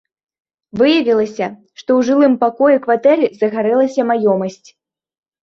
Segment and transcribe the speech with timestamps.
[0.81, 1.47] Выявілася,
[1.79, 4.69] што ў жылым пакоі кватэры загарэлася маёмасць.